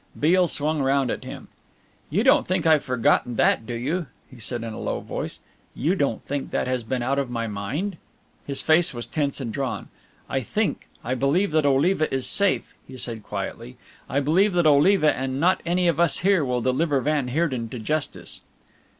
Beale 0.19 0.47
swung 0.47 0.81
round 0.81 1.11
at 1.11 1.23
him. 1.23 1.47
"You 2.09 2.23
don't 2.23 2.47
think 2.47 2.65
I've 2.65 2.83
forgotten 2.83 3.35
that, 3.35 3.67
do 3.67 3.75
you?" 3.75 4.07
he 4.31 4.39
said 4.39 4.63
in 4.63 4.73
a 4.73 4.79
low 4.79 4.99
voice. 4.99 5.37
"You 5.75 5.93
don't 5.93 6.25
think 6.25 6.49
that 6.49 6.65
has 6.65 6.83
been 6.83 7.03
out 7.03 7.19
of 7.19 7.29
my 7.29 7.45
mind?" 7.45 7.97
His 8.47 8.63
face 8.63 8.95
was 8.95 9.05
tense 9.05 9.39
and 9.39 9.53
drawn. 9.53 9.89
"I 10.27 10.41
think, 10.41 10.87
I 11.03 11.13
believe 11.13 11.51
that 11.51 11.67
Oliva 11.67 12.11
is 12.11 12.25
safe," 12.25 12.73
he 12.87 12.97
said 12.97 13.21
quietly. 13.21 13.77
"I 14.09 14.21
believe 14.21 14.53
that 14.53 14.65
Oliva 14.65 15.15
and 15.15 15.39
not 15.39 15.61
any 15.67 15.87
of 15.87 15.99
us 15.99 16.17
here 16.25 16.43
will 16.43 16.61
deliver 16.61 16.99
van 17.01 17.27
Heerden 17.27 17.69
to 17.69 17.77
justice." 17.77 18.41